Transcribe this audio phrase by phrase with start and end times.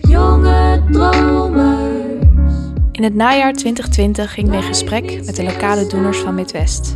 [0.00, 2.54] Jonge dromers.
[2.92, 6.94] In het najaar 2020 ging we in gesprek met de lokale doeners van Midwest.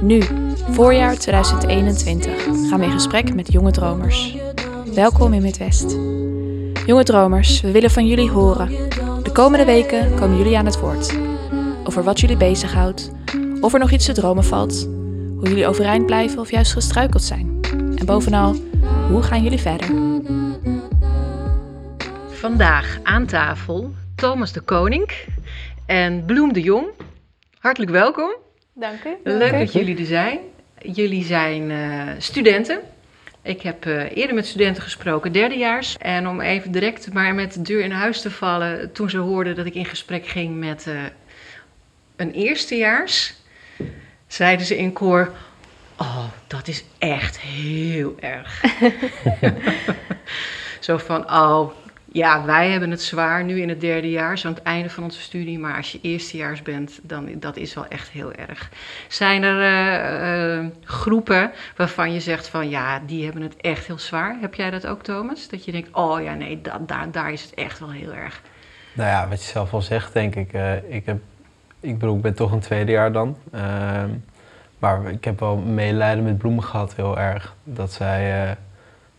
[0.00, 0.22] Nu,
[0.70, 4.36] voorjaar 2021, gaan we in gesprek met jonge dromers.
[4.94, 5.96] Welkom in Midwest.
[6.86, 8.68] Jonge dromers, we willen van jullie horen.
[9.22, 11.18] De komende weken komen jullie aan het woord.
[11.84, 13.10] Over wat jullie bezighoudt,
[13.60, 14.88] of er nog iets te dromen valt,
[15.36, 17.60] hoe jullie overeind blijven of juist gestruikeld zijn.
[17.94, 18.54] En bovenal,
[19.10, 19.86] hoe gaan jullie verder?
[22.38, 25.10] Vandaag aan tafel Thomas de Koning
[25.86, 26.86] en Bloem de Jong.
[27.58, 28.36] Hartelijk welkom.
[28.74, 29.16] Dank u.
[29.24, 30.38] Leuk dat jullie er zijn.
[30.82, 32.80] Jullie zijn eh, studenten.
[33.42, 35.96] Ik heb eh, eerder met studenten gesproken, derdejaars.
[35.96, 39.56] En om even direct maar met de deur in huis te vallen, toen ze hoorden
[39.56, 40.94] dat ik in gesprek ging met eh,
[42.16, 43.34] een eerstejaars,
[44.26, 45.32] zeiden ze in koor:
[45.96, 48.60] Oh, dat is echt heel erg.
[50.80, 51.70] Zo van: Oh,
[52.12, 55.02] ja, wij hebben het zwaar nu in het derde jaar, zo aan het einde van
[55.04, 55.58] onze studie.
[55.58, 58.70] Maar als je eerstejaars bent, dan dat is wel echt heel erg.
[59.08, 63.98] Zijn er eh, eh, groepen waarvan je zegt van ja, die hebben het echt heel
[63.98, 64.36] zwaar?
[64.40, 65.48] Heb jij dat ook, Thomas?
[65.48, 68.42] Dat je denkt, oh ja, nee, da daar, daar is het echt wel heel erg.
[68.92, 70.52] Nou ja, wat je zelf al zegt, denk ik.
[70.52, 71.18] eh, ik, heb,
[71.80, 73.36] ik ben toch een tweede jaar dan.
[73.52, 74.10] Ehm,
[74.78, 77.54] maar ik heb wel medelijden met bloemen gehad, heel erg.
[77.64, 78.56] Dat zij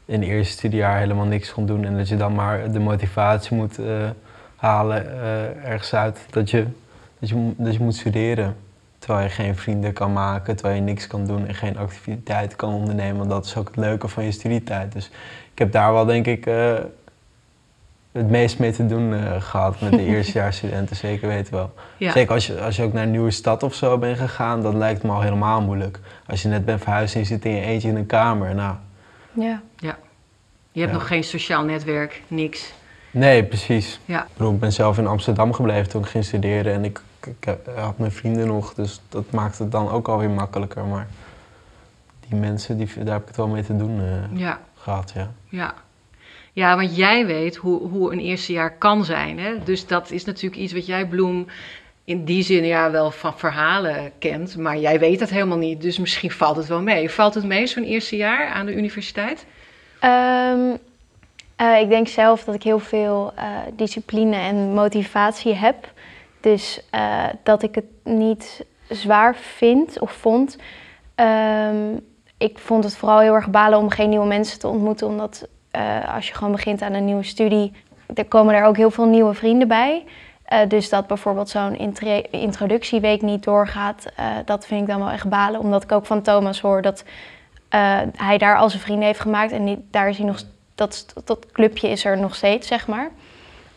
[0.09, 1.85] in het eerste studiejaar helemaal niks kon doen.
[1.85, 4.09] En dat je dan maar de motivatie moet eh,
[4.55, 6.25] halen eh, ergens uit.
[6.29, 6.65] Dat je,
[7.19, 8.55] dat, je, dat je moet studeren.
[8.99, 12.73] Terwijl je geen vrienden kan maken, terwijl je niks kan doen en geen activiteit kan
[12.73, 13.17] ondernemen.
[13.17, 14.91] Want dat is ook het leuke van je studietijd.
[14.91, 15.11] Dus
[15.51, 16.73] ik heb daar wel, denk ik, eh,
[18.11, 20.95] het meest mee te doen eh, gehad met de eerstejaarsstudenten.
[20.95, 21.73] Zeker weten wel.
[21.97, 22.11] Ja.
[22.11, 24.77] Zeker als je, als je ook naar een nieuwe stad of zo bent gegaan, dan
[24.77, 25.99] lijkt het me al helemaal moeilijk.
[26.27, 28.55] Als je net bent verhuisd en je zit in je eentje in een kamer.
[28.55, 28.75] Nou,
[29.33, 29.61] Ja.
[29.77, 29.87] Je
[30.79, 30.91] hebt Ja.
[30.91, 32.73] nog geen sociaal netwerk, niks.
[33.11, 33.99] nee, precies.
[34.05, 34.23] Ja.
[34.23, 37.55] Ik bedoel, ik ben zelf in Amsterdam gebleven toen ik ging studeren en ik, ik,
[37.75, 40.85] had mijn vrienden nog, dus dat maakt het dan ook alweer makkelijker.
[40.85, 41.07] Maar
[42.27, 44.59] die mensen, die, daar heb ik het wel mee te doen eh, Ja.
[44.75, 45.31] gehad, ja.
[45.49, 45.73] Ja.
[46.53, 49.39] Ja, want jij weet hoe, hoe een eerste jaar kan zijn.
[49.39, 49.63] Hè?
[49.63, 51.47] Dus dat is natuurlijk iets wat jij, Bloem,
[52.09, 54.57] in die zin ja, wel van verhalen kent.
[54.57, 55.81] Maar jij weet dat helemaal niet.
[55.81, 57.09] Dus misschien valt het wel mee.
[57.09, 59.45] Valt het mee, zo'n eerste jaar aan de universiteit?
[59.99, 60.75] Ehm,
[61.55, 65.91] eh, ik denk zelf dat ik heel veel eh, discipline en motivatie heb.
[66.41, 70.57] Dus eh, dat ik het niet zwaar vind of vond.
[71.15, 71.95] Ehm,
[72.37, 75.07] ik vond het vooral heel erg balen om geen nieuwe mensen te ontmoeten.
[75.07, 75.47] Omdat
[76.15, 77.71] als je gewoon begint aan een nieuwe studie,
[78.13, 80.05] er komen er ook heel veel nieuwe vrienden bij.
[80.49, 81.77] Eh, dus dat bijvoorbeeld zo'n
[82.31, 85.59] introductieweek niet doorgaat, eh, dat vind ik dan wel echt balen.
[85.59, 87.03] Omdat ik ook van Thomas hoor dat
[87.69, 89.51] eh, hij daar al zijn vrienden heeft gemaakt.
[89.51, 90.41] En die, daar is hij nog,
[90.75, 93.09] dat, dat clubje is er nog steeds, zeg maar.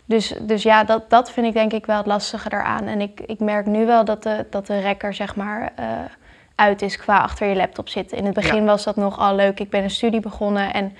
[0.04, 2.86] Dus, dus ja, dat, dat vind ik denk ik wel het lastige daaraan.
[2.86, 5.72] En ik, ik merk nu wel dat de, dat de rekker, zeg maar,
[6.54, 8.18] uit is qua achter je laptop zitten.
[8.18, 8.64] In het begin Ja.
[8.64, 9.60] was dat nog al leuk.
[9.60, 10.96] Ik ben een studie begonnen en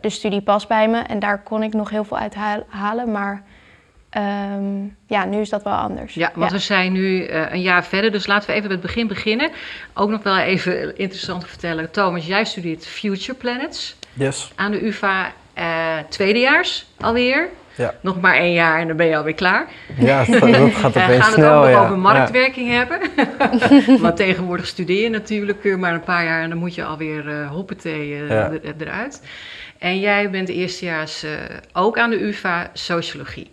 [0.00, 0.98] de studie past bij me.
[0.98, 2.34] En daar kon ik nog heel veel uit
[2.68, 3.10] halen.
[3.10, 3.42] Maar
[4.10, 6.14] ehm, ja, nu is dat wel anders.
[6.14, 8.12] Ja, want we zijn nu eh, een jaar verder.
[8.12, 9.50] Dus laten we even met het begin beginnen.
[9.94, 11.90] Ook nog wel even interessant te vertellen.
[11.90, 14.52] Thomas, jij studeert Future Planets Yes.
[14.56, 15.32] aan de UvA.
[15.54, 17.48] eh tweedejaars alweer.
[17.74, 17.94] Ja.
[18.00, 19.66] Nog maar één jaar en dan ben je alweer klaar.
[19.98, 20.34] Ja, dat,
[20.74, 21.84] gaat We opeens gaan snel, het ook nog ja.
[21.84, 23.00] over marktwerking hebben.
[24.02, 27.28] Want tegenwoordig studeer je natuurlijk eh, maar een paar jaar en dan moet je alweer
[27.28, 28.50] eh hoppatee eh, Ja.
[28.50, 29.22] er- eruit.
[29.78, 31.30] En jij bent eerstejaars eh
[31.72, 33.50] ook aan de UvA sociologie.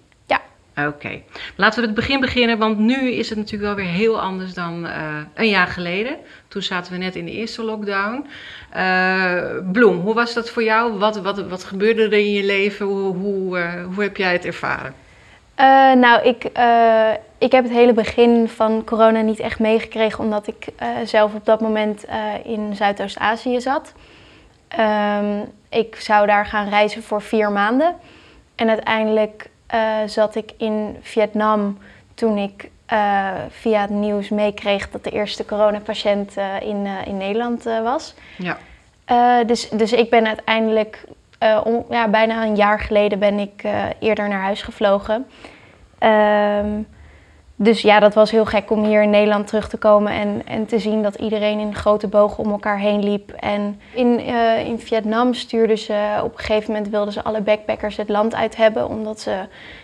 [0.85, 1.21] Oké.
[1.55, 4.87] Laten we het begin beginnen, want nu is het natuurlijk wel weer heel anders dan
[4.87, 6.17] eh, een jaar geleden.
[6.47, 8.27] Toen zaten we net in de eerste lockdown.
[8.71, 10.97] Eh, Bloem, hoe was dat voor jou?
[10.97, 12.85] Wat, wat, wat gebeurde er in je leven?
[12.85, 14.93] Hoe, hoe, eh, hoe heb jij het ervaren?
[15.99, 16.43] Nou, ik,
[17.37, 20.67] ik heb het hele begin van corona niet echt meegekregen, omdat ik
[21.03, 22.05] zelf op dat moment
[22.43, 23.93] in Zuidoost-Azië zat.
[24.67, 27.95] Ehm, ik zou daar gaan reizen voor vier maanden.
[28.55, 31.77] En uiteindelijk eh, zat ik in Vietnam
[32.13, 37.63] toen ik eh, via het nieuws meekreeg dat de eerste coronapatiënt eh, in, in Nederland
[37.63, 38.13] was.
[38.37, 38.57] Ja.
[39.45, 41.03] Dus, dus ik ben uiteindelijk,
[41.63, 43.63] on- ja, bijna een jaar geleden ben ik
[43.99, 45.27] eerder naar huis gevlogen.
[45.97, 46.67] Ehm,
[47.59, 50.65] dus ja, dat was heel gek om hier in Nederland terug te komen en, en
[50.65, 53.31] te zien dat iedereen in grote bogen om elkaar heen liep.
[53.31, 57.97] En in, eh, in Vietnam stuurden ze, op een gegeven moment wilden ze alle backpackers
[57.97, 59.37] het land uit hebben, omdat ze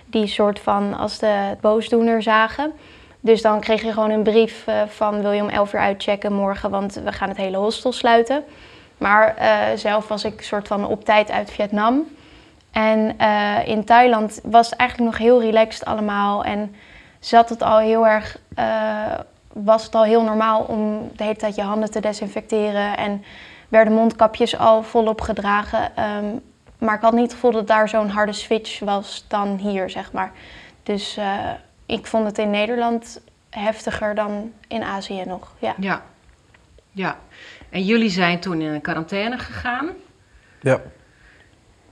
[0.05, 2.71] die soort van als de boosdoener zagen.
[3.19, 6.33] Dus dan kreeg je gewoon een brief eh, van wil je om 11 uur uitchecken
[6.33, 8.43] morgen, want we gaan het hele hostel sluiten.
[8.97, 12.03] Maar eh, zelf was ik soort van op tijd uit Vietnam.
[12.71, 13.17] En
[13.65, 16.43] in Thailand was het eigenlijk nog heel relaxed allemaal.
[16.43, 16.75] En
[17.25, 19.19] zat het al heel erg, eh,
[19.53, 22.97] was het al heel normaal om de hele tijd je handen te desinfecteren.
[22.97, 23.23] En
[23.69, 25.95] werden mondkapjes al volop gedragen.
[25.95, 26.25] Ehm,
[26.77, 30.11] maar ik had niet het gevoel dat daar zo'n harde switch was dan hier, zeg
[30.11, 30.31] maar.
[30.83, 31.49] Dus eh,
[31.85, 35.51] ik vond het in Nederland heftiger dan in Azië nog.
[35.59, 35.73] Ja.
[35.77, 36.01] Ja.
[36.91, 37.17] Ja.
[37.69, 39.89] En jullie zijn toen in quarantaine gegaan.
[40.61, 40.81] Ja.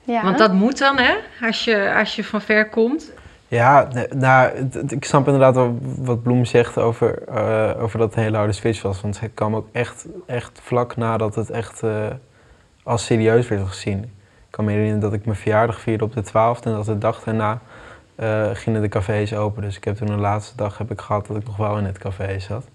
[0.04, 0.24] Ja.
[0.24, 1.16] Want dat moet dan, hè?
[1.42, 3.12] Als je, als je van ver komt.
[3.51, 8.38] Ja, nou, ik snap inderdaad wat Bloem zegt over, eh, over dat het een hele
[8.38, 9.01] harde switch was.
[9.01, 12.06] Want het kwam ook echt, echt vlak nadat het echt eh,
[12.83, 14.03] als serieus werd gezien.
[14.03, 14.12] Ik
[14.50, 17.24] kan me herinneren dat ik mijn verjaardag vierde op de 12e en dat de dag
[17.24, 17.59] daarna
[18.15, 19.62] eh, gingen de cafés open.
[19.62, 21.86] Dus ik heb toen de laatste dag heb ik gehad dat ik nog wel in
[21.86, 22.65] het café zat.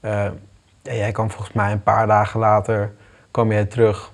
[0.00, 0.40] En
[0.82, 2.92] jij kwam volgens mij een paar dagen later
[3.30, 4.12] kwam jij terug.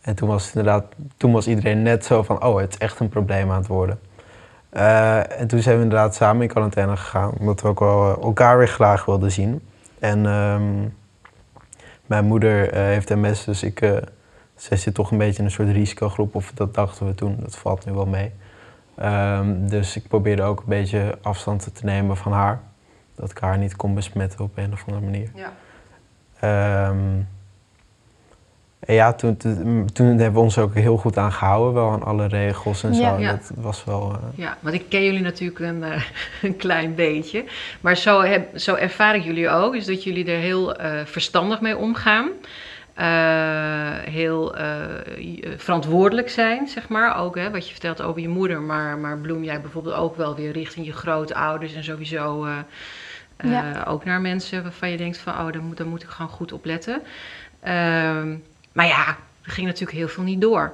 [0.00, 0.84] En toen was inderdaad,
[1.16, 3.98] toen was iedereen net zo van, oh, het is echt een probleem aan het worden.
[4.78, 8.22] Eh, en toen zijn we inderdaad samen in quarantaine gegaan, omdat we ook wel eh,
[8.22, 9.68] elkaar weer graag wilden zien.
[9.98, 10.88] En ehm,
[12.06, 13.78] mijn moeder eh, heeft MS, dus ik,
[14.54, 17.56] zij zit toch een beetje in een soort risicogroep, of dat dachten we toen, dat
[17.56, 18.32] valt nu wel mee.
[18.94, 22.60] Ehm, dus ik probeerde ook een beetje afstand te nemen van haar,
[23.14, 25.30] dat ik haar niet kon besmetten op een of andere manier.
[25.34, 25.52] Ja.
[26.40, 27.20] Ehm,
[28.80, 32.02] en ja, toen, toen, toen hebben we ons ook heel goed aan gehouden, wel aan
[32.02, 33.18] alle regels en zo.
[33.18, 33.30] Ja.
[33.32, 34.12] Dat was wel.
[34.12, 36.02] eh, Ja, want ik ken jullie natuurlijk een, eh,
[36.42, 37.44] een klein beetje.
[37.80, 39.74] Maar zo, heb, zo ervaar ik jullie ook.
[39.74, 42.28] Is dat jullie er heel eh, verstandig mee omgaan.
[42.94, 43.06] Eh,
[44.10, 44.54] heel
[45.56, 47.16] verantwoordelijk zijn, zeg maar.
[47.18, 48.60] Ook hè, wat je vertelt over je moeder.
[48.60, 52.52] Maar, maar bloem jij bijvoorbeeld ook wel weer richting je grootouders en sowieso eh,
[53.36, 53.84] eh, Ja.
[53.88, 56.52] ook naar mensen waarvan je denkt van, oh, daar moet, daar moet ik gewoon goed
[56.52, 57.02] op letten.
[57.60, 58.34] Ehm,
[58.78, 59.06] maar ja,
[59.42, 60.72] er ging natuurlijk heel veel niet door.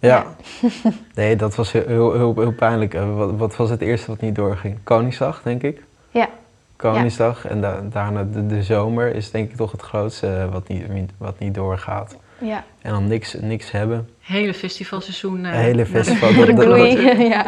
[0.00, 0.26] ja.
[1.14, 2.94] nee, dat was heel, heel, heel, heel pijnlijk.
[2.94, 4.78] Eh, wat, wat was het eerste wat niet doorging?
[4.84, 5.82] Koningsdag, denk ik.
[6.10, 6.28] Ja.
[6.76, 10.68] Koningsdag en da- daarna de, de zomer is denk ik toch het grootste eh, wat
[10.68, 12.16] niet, wat niet doorgaat.
[12.38, 12.64] ja.
[12.82, 14.08] En dan niks, niks hebben.
[14.20, 15.44] Hele festivalseizoen.
[15.46, 16.34] eh, hele de- festival.
[16.46, 17.18] de kloten.
[17.34, 17.46] ja.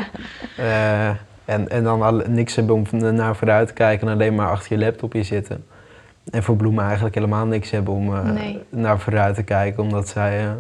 [0.57, 1.09] Eh,
[1.45, 4.79] en, en dan al, niks hebben om naar vooruit te kijken en alleen maar achter
[4.79, 5.65] je laptopje zitten.
[6.31, 8.61] En voor bloemen eigenlijk helemaal niks hebben om eh, Nee.
[8.69, 10.51] naar vooruit te kijken, omdat zij eh,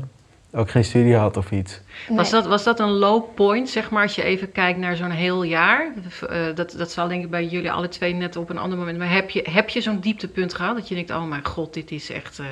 [0.55, 1.81] ook geen studie had of iets.
[2.09, 5.11] Was, dat, was dat een low point, zeg maar, als je even kijkt naar zo'n
[5.11, 5.93] heel jaar?
[6.29, 8.99] Eh, dat, dat zal denk ik bij jullie alle twee net op een ander moment.
[8.99, 11.91] Maar heb je, heb je zo'n dieptepunt gehad dat je denkt, oh mijn god, dit
[11.91, 12.47] is echt eh,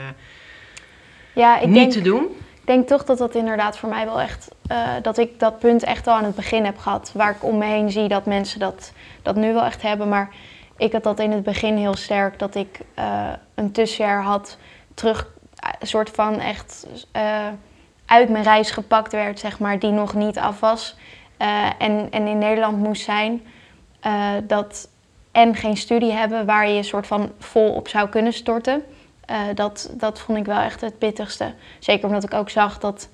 [1.33, 2.23] Ja, ik niet denk, te doen?
[2.61, 4.49] ik denk toch dat dat inderdaad voor mij wel echt...
[4.67, 7.11] eh, dat ik dat punt echt al aan het begin heb gehad.
[7.15, 8.93] Waar ik om me heen zie dat mensen dat,
[9.23, 10.09] dat nu wel echt hebben.
[10.09, 10.29] Maar
[10.81, 12.39] ik had dat in het begin heel sterk.
[12.39, 14.59] Dat ik eh, een tussenjaar had
[14.95, 15.29] terug...
[15.57, 17.49] eh, Een soort van echt eh,
[18.07, 19.79] uit mijn reis gepakt werd, zeg maar.
[19.79, 20.97] Die nog niet af was.
[21.79, 23.43] en, en in Nederland moest zijn.
[24.47, 24.89] dat
[25.33, 28.83] en geen studie hebben waar je je soort van vol op zou kunnen storten.
[29.55, 31.55] Dat, dat vond ik wel echt het bitterste.
[31.79, 33.09] Zeker omdat ik ook zag dat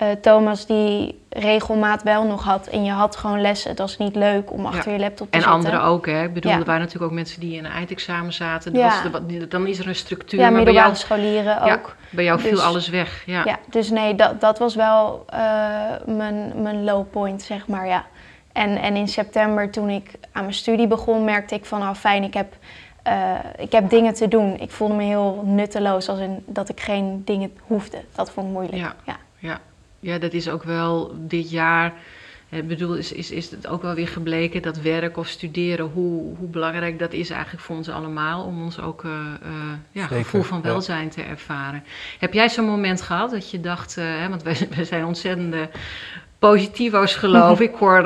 [0.00, 2.66] eh, Thomas die regelmaat wel nog had.
[2.66, 3.70] En je had gewoon lessen.
[3.70, 5.58] Het was niet leuk om achter je laptop te En zitten.
[5.58, 6.22] anderen ook, hè?
[6.24, 6.58] Ik bedoel, Ja.
[6.58, 8.72] er waren natuurlijk ook mensen die in een eindexamen zaten.
[8.72, 9.02] Ja.
[9.10, 11.72] Was dan is er een structuur, Ja, maar bij jou, scholieren Ja.
[11.74, 11.96] ook.
[12.10, 13.22] bij jou viel Dus- alles weg.
[13.26, 13.42] Ja.
[13.44, 15.38] Ja, dus nee, dat, dat was wel eh,
[16.06, 18.04] mijn, mijn low point, zeg maar, ja.
[18.52, 22.22] En, en in september, toen ik aan mijn studie begon, merkte ik van, oh fijn,
[22.22, 22.52] ik heb,
[23.02, 24.56] eh, ik heb dingen te doen.
[24.60, 27.98] Ik voelde me heel nutteloos, als in dat ik geen dingen hoefde.
[28.14, 28.76] Dat vond ik moeilijk.
[28.76, 28.94] Ja.
[29.38, 29.58] Ja.
[30.00, 30.18] Ja.
[30.18, 31.92] dat is ook wel dit jaar.
[32.50, 36.36] Ik bedoel, is, is, is het ook wel weer gebleken dat werk of studeren, hoe,
[36.36, 38.44] hoe belangrijk dat is eigenlijk voor ons allemaal.
[38.44, 39.10] Om ons ook eh,
[39.92, 40.68] ja, Zeker, gevoel van ja.
[40.68, 41.84] welzijn te ervaren.
[42.18, 45.70] Heb jij zo'n moment gehad dat je dacht, eh, hè, want wij, wij zijn ontzettende
[46.38, 47.70] positivo's geloof ik.
[47.70, 47.98] Ik hoor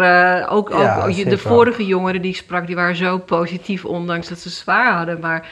[0.48, 0.70] ook,
[1.24, 5.20] de vorige jongeren die ik sprak, die waren zo positief, ondanks dat ze zwaar hadden.
[5.20, 5.48] Maar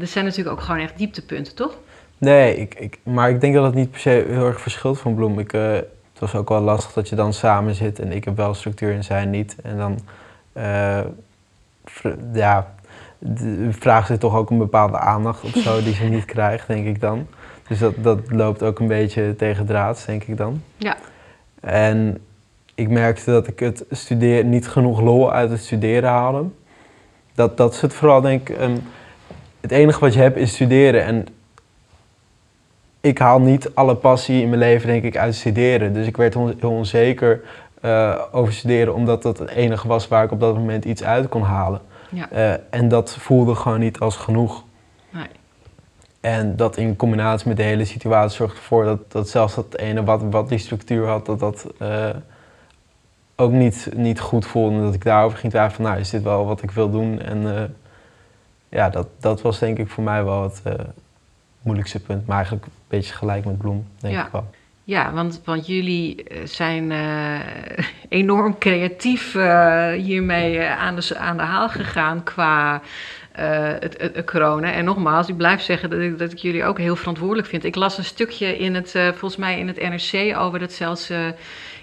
[0.00, 1.78] er zijn natuurlijk ook gewoon echt dieptepunten, toch?
[2.20, 5.14] Nee, ik, ik, maar ik denk dat het niet per se heel erg verschilt van
[5.14, 5.38] Bloem.
[5.38, 8.36] Ik, eh, het was ook wel lastig dat je dan samen zit en ik heb
[8.36, 9.56] wel structuur en zij niet.
[9.62, 9.98] En dan
[11.84, 12.74] vr- ja,
[13.70, 17.00] vraagt ze toch ook een bepaalde aandacht of zo die ze niet krijgt, denk ik
[17.00, 17.26] dan.
[17.68, 20.62] Dus dat, dat loopt ook een beetje tegen draads, denk ik dan.
[20.76, 20.96] Ja.
[21.60, 22.18] En
[22.74, 26.44] ik merkte dat ik het studeren niet genoeg lol uit het studeren haalde.
[27.34, 28.56] Dat, dat is het vooral, denk ik.
[29.60, 31.04] het enige wat je hebt is studeren.
[31.04, 31.26] En
[33.00, 35.92] ik haal niet alle passie in mijn leven, denk ik, uit studeren.
[35.92, 37.40] Dus ik werd on- heel onzeker
[37.80, 41.28] eh, over studeren, omdat dat het enige was waar ik op dat moment iets uit
[41.28, 41.80] kon halen.
[42.10, 42.30] Ja.
[42.30, 44.64] Eh, en dat voelde gewoon niet als genoeg.
[45.10, 45.26] Nee.
[46.20, 50.04] En dat in combinatie met de hele situatie zorgt ervoor dat, dat zelfs dat ene
[50.04, 52.08] wat, wat die structuur had, dat dat eh,
[53.36, 54.76] ook niet, niet goed voelde.
[54.76, 57.20] En dat ik daarover ging twijfelen van, nou, is dit wel wat ik wil doen?
[57.20, 57.74] En
[58.68, 60.62] ja, dat, dat was denk ik voor mij wel het
[61.62, 62.26] moeilijkste punt.
[62.26, 64.26] Maar eigenlijk een beetje gelijk met Bloem, denk Ja.
[64.26, 64.50] ik wel.
[64.84, 67.38] Ja, want, want jullie eh, zijn eh,
[68.20, 72.80] enorm creatief eh, hiermee aan, de, aan de haal gegaan qua
[73.32, 74.72] eh, het, het, het corona.
[74.72, 77.64] En nogmaals, ik blijf zeggen dat ik, dat ik jullie ook heel verantwoordelijk vind.
[77.64, 81.10] Ik las een stukje in het, volgens mij in het NRC over dat zelfs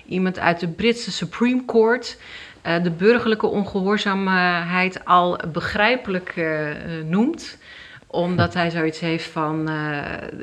[0.05, 2.17] iemand uit de Britse Supreme Court
[2.83, 6.33] de burgerlijke ongehoorzaamheid al begrijpelijk
[7.05, 7.57] noemt
[8.07, 10.01] omdat hij zoiets heeft van eh,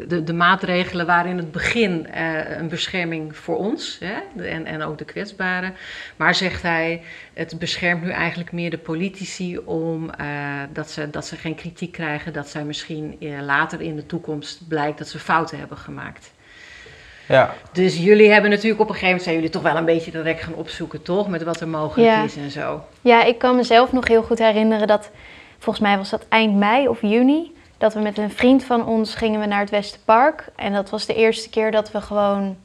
[0.09, 4.83] de, de maatregelen waren in het begin eh, een bescherming voor ons hè, en, en
[4.83, 5.75] ook de kwetsbaren.
[6.17, 7.03] Maar zegt hij,
[7.33, 10.27] het beschermt nu eigenlijk meer de politici om eh,
[10.73, 14.69] dat, ze, dat ze geen kritiek krijgen, dat zij misschien eh, later in de toekomst
[14.69, 16.33] blijkt dat ze fouten hebben gemaakt.
[17.29, 20.11] Ja, Dus jullie hebben natuurlijk op een gegeven moment zijn jullie toch wel een beetje
[20.11, 21.29] de rek gaan opzoeken, toch?
[21.29, 22.23] Met wat er mogelijk Ja.
[22.23, 22.85] is en zo.
[23.01, 25.11] Ja, ik kan mezelf nog heel goed herinneren dat,
[25.65, 29.15] volgens mij was dat eind mei of juni, dat we met een vriend van ons
[29.15, 30.49] gingen we naar het Westerpark.
[30.57, 32.57] En dat was de eerste keer dat we gewoon,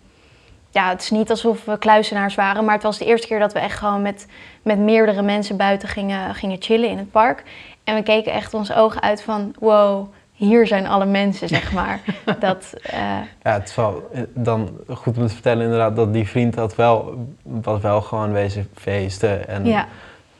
[0.69, 3.53] ja, het is niet alsof we kluisenaars waren, maar het was de eerste keer dat
[3.53, 4.27] we echt gewoon met,
[4.61, 7.43] met meerdere mensen buiten gingen, gingen chillen in het park.
[7.83, 11.99] En we keken echt onze ogen uit van, wow, hier zijn alle mensen, zeg maar.
[12.39, 12.99] dat, eh,
[13.43, 16.75] ja, het is wel eh, dan goed om te vertellen inderdaad dat die vriend had
[16.75, 19.47] wel, was wel gewoon wezen feesten.
[19.47, 19.87] En ja,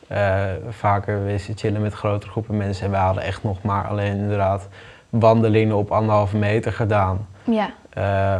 [0.10, 2.86] eh, vaker wezen chillen met grotere groepen mensen.
[2.86, 4.68] En wij hadden echt nog maar alleen inderdaad
[5.10, 7.28] wandelingen op anderhalve meter gedaan.
[7.44, 8.40] ja, Eh,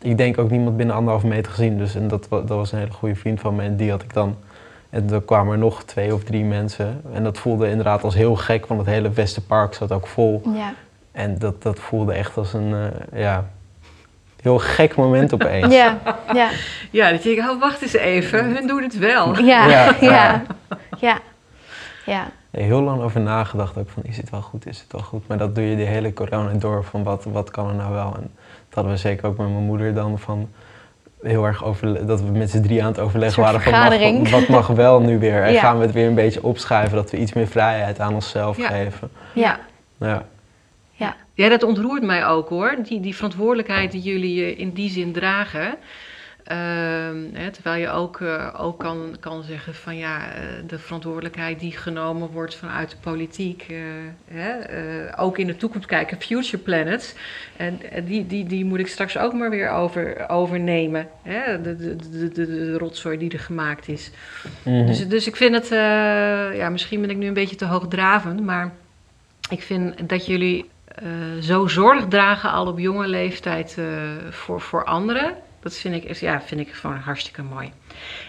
[0.00, 1.78] ik denk ook niemand binnen anderhalve meter gezien.
[1.78, 3.62] Dus en dat, dat was een hele goede vriend van me.
[3.62, 4.36] En die had ik dan.
[4.90, 7.00] En er kwamen er nog twee of drie mensen.
[7.12, 10.42] En dat voelde inderdaad als heel gek, want het hele Westerpark zat ook vol.
[10.54, 10.74] ja.
[11.12, 13.44] En dat, dat voelde echt als een eh, ja,
[14.42, 15.74] heel gek moment opeens.
[15.74, 15.98] Ja,
[16.34, 16.48] ja,
[16.90, 19.38] Ja, dat je denkt, oh, wacht eens even, hun doen het wel.
[19.38, 20.42] ja, Ja, ja, ja.
[20.98, 21.18] ja,
[22.06, 22.26] ja.
[22.50, 25.28] Ja, heel lang over nagedacht ook van is het wel goed, is het wel goed.
[25.28, 28.14] Maar dat doe je de hele corona door van wat, wat kan er nou wel.
[28.16, 28.30] En
[28.66, 30.48] dat hadden we zeker ook met mijn moeder dan van
[31.22, 33.72] heel erg over dat we met z'n drie aan het overleggen waren van
[34.20, 35.42] mag- wat mag wel nu weer.
[35.42, 35.60] En Ja.
[35.60, 38.68] gaan we het weer een beetje opschuiven dat we iets meer vrijheid aan onszelf Ja.
[38.68, 39.10] geven.
[39.32, 39.58] Ja,
[40.00, 40.22] Ja.
[41.34, 42.76] Ja, dat ontroert mij ook hoor.
[42.82, 45.76] Die, die verantwoordelijkheid die jullie eh, in die zin dragen.
[46.44, 51.60] Ehm, hè, terwijl je ook, eh, ook kan, kan zeggen van ja, eh, de verantwoordelijkheid
[51.60, 53.66] die genomen wordt vanuit de politiek.
[53.68, 53.76] eh,
[54.28, 57.14] hè, eh, ook in de toekomst kijken, Future Planets.
[57.56, 61.08] En die, die, die moet ik straks ook maar weer over, overnemen.
[61.22, 64.10] Hè, de, de, de, de, de rotzooi die er gemaakt is.
[64.62, 64.86] Mhm.
[64.86, 68.40] Dus, dus ik vind het, eh, ja, misschien ben ik nu een beetje te hoogdravend,
[68.44, 68.72] maar
[69.50, 70.64] ik vind dat jullie
[70.96, 71.06] eh,
[71.40, 73.84] zo zorg dragen al op jonge leeftijd eh,
[74.30, 75.34] voor, voor anderen.
[75.60, 77.72] Dat vind ik, is- ja, vind ik gewoon hartstikke mooi.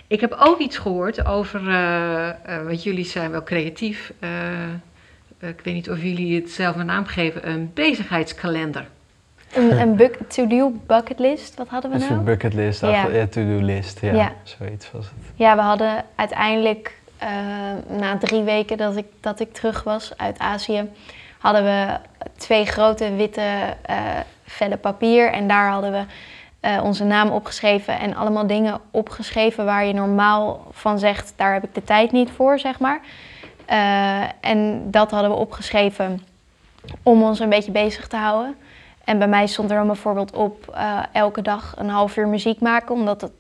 [0.08, 4.14] Ik heb ook iets gehoord over, eh, eh, want jullie zijn wel creatief.
[4.20, 4.30] eh,
[5.40, 8.88] ik weet niet of jullie het zelf een naam geven, een bezigheidskalender.
[9.54, 12.12] een, een to-do bucket list, wat hadden we nou?
[12.14, 13.08] een bucketlist, Ja.
[13.08, 13.28] ja.
[13.28, 14.34] to-do list, ja, Ja.
[14.44, 15.32] zoiets was het.
[15.36, 17.30] Ja, we hadden uiteindelijk eh,
[17.98, 20.90] na drie weken dat ik, dat ik terug was uit Azië,
[21.48, 22.00] hadden we
[22.38, 23.96] twee grote witte eh
[24.44, 26.04] vellen papier en daar hadden we
[26.60, 31.64] eh, onze naam opgeschreven en allemaal dingen opgeschreven waar je normaal van zegt, daar heb
[31.64, 33.02] ik de tijd niet voor, zeg maar.
[33.66, 36.24] Eh, en dat hadden we opgeschreven
[37.04, 38.56] om ons een beetje bezig te houden.
[39.04, 40.78] En bij mij stond er dan bijvoorbeeld op
[41.12, 43.32] elke dag een half uur muziek maken, omdat het,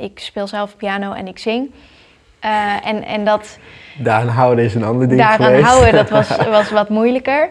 [0.00, 1.72] ik speel zelf piano en ik zing.
[2.40, 3.58] Eh, en, en dat
[3.98, 5.64] Daaraan houden is een ander ding daaraan geweest.
[5.66, 7.48] houden, dat was, was wat moeilijker.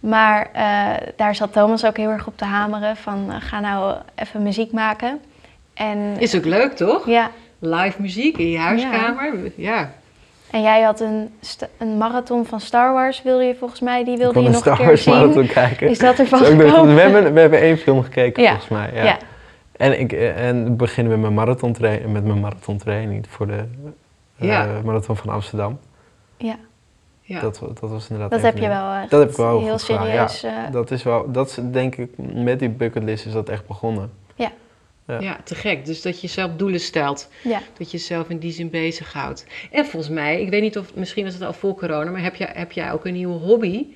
[0.00, 3.94] Maar eh, daar zat Thomas ook heel erg op te hameren van eh, ga nou
[4.14, 5.20] even muziek maken.
[5.74, 7.06] En, Is ook leuk, toch?
[7.06, 9.52] ja, Live muziek in je huiskamer.
[9.56, 9.90] Ja.
[10.50, 11.30] en jij had een,
[11.78, 14.60] een marathon van Star Wars, wilde je volgens mij, die Ik wilde je een nog
[14.60, 15.14] Star een keer Wars zien.
[15.14, 15.88] marathon kijken.
[15.88, 16.94] Is dat ervan nog- gekomen?
[16.94, 18.48] we, hebben, we hebben één film gekeken Ja.
[18.48, 18.90] volgens mij.
[18.94, 19.02] Ja.
[19.04, 19.16] Ja.
[19.76, 23.64] En ik en beginnen met mijn marathon met mijn marathontraining voor de
[24.46, 24.80] Ja.
[24.84, 25.78] marathon van Amsterdam.
[26.36, 26.56] Ja,
[27.20, 27.40] ja.
[27.40, 28.30] Dat, dat was inderdaad.
[28.30, 30.42] dat heb je wel echt Dat heb ik wel heel gedaan, serieus.
[30.42, 34.10] eh, Dat is wel, dat is denk ik met die bucketlist is dat echt begonnen.
[35.20, 35.84] Ja, te gek.
[35.84, 37.28] Dus dat je zelf doelen stelt.
[37.42, 37.58] ja.
[37.78, 39.46] Dat je jezelf in die zin bezighoudt.
[39.70, 42.34] En volgens mij, ik weet niet of, misschien was het al voor corona, maar heb
[42.34, 43.86] jij, heb jij ook een nieuwe hobby?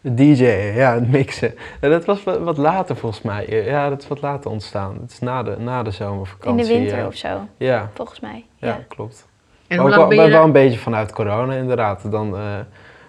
[0.00, 0.44] DJ,
[0.74, 1.54] ja, het mixen.
[1.80, 3.64] En dat was wat, wat later volgens mij.
[3.64, 4.98] Ja, dat is wat later ontstaan.
[5.00, 6.66] Het is na de, na de In zomervakantie.
[6.66, 7.06] de winter ja.
[7.06, 8.44] of zo, Ja, volgens mij.
[8.56, 8.84] ja, Ja.
[8.88, 9.26] klopt.
[9.68, 12.10] En Maar hoe ook lang wel, ben je wel daar- een beetje vanuit corona inderdaad.
[12.10, 12.42] Dan, eh,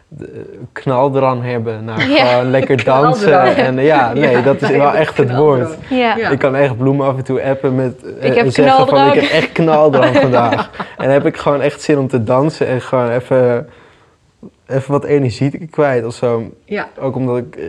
[0.08, 2.25] de knaldrang hebben naar Ja.
[2.25, 3.42] gewoon lekker dansen.
[3.68, 5.78] En eh, ja, nee, Ja, dat is wel echt het woord.
[5.89, 6.16] Ja.
[6.18, 6.30] Ja.
[6.30, 9.08] Ik kan echt bloemen af en toe appen met eh, Ik heb en zeggen van
[9.08, 10.70] ik heb echt knaldrang vandaag.
[10.78, 13.70] En dan heb ik gewoon echt zin om te dansen en gewoon even,
[14.68, 16.44] even wat energie kwijt of zo.
[16.66, 17.66] Ja, Ook omdat ik, eh,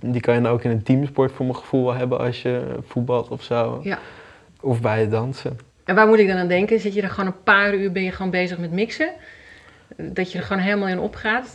[0.00, 2.60] die kan je dan ook in een teamsport voor mijn gevoel wel hebben als je
[2.88, 3.80] voetbalt of zo.
[3.82, 3.98] Ja.
[4.60, 5.58] Of bij het dansen.
[5.88, 6.80] En waar moet ik dan aan denken?
[6.80, 9.10] Zit je er gewoon een paar uur ben je gewoon bezig met mixen?
[9.96, 11.48] Dat je er gewoon helemaal in opgaat?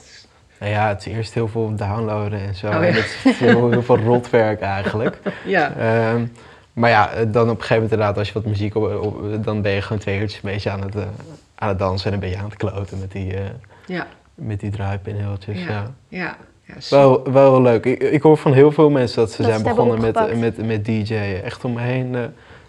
[0.60, 2.68] Nou ja, het is eerst heel veel downloaden en zo.
[2.68, 2.80] Oh, ja.
[2.82, 5.18] En het is heel, heel veel rotwerk eigenlijk.
[5.46, 5.74] Ja.
[5.78, 6.26] Ehm,
[6.74, 9.62] maar ja, dan op een gegeven moment inderdaad, als je wat muziek op, op- dan
[9.62, 11.02] ben je gewoon twee uurtjes een beetje aan het, eh,
[11.56, 13.42] aan het dansen en dan ben je aan het kloten met die, eh
[13.86, 15.60] Ja, met die draaipinheeltjes.
[15.64, 15.70] Ja.
[15.70, 15.92] Ja.
[16.08, 16.36] ja.
[16.64, 16.98] ja super.
[16.98, 17.86] Wel, wel leuk.
[17.86, 20.86] Ik, ik hoor van heel veel mensen dat ze Dat zijn begonnen met, met, met
[20.86, 21.44] DJ'en.
[21.44, 22.16] Echt om me heen.
[22.16, 22.22] eh,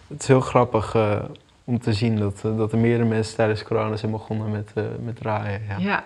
[0.09, 1.17] het is heel grappig eh,
[1.65, 4.85] om te zien dat, eh, dat er meerdere mensen tijdens corona zijn begonnen met, eh,
[5.01, 5.63] met draaien.
[5.69, 5.77] Ja.
[5.79, 6.05] Ja,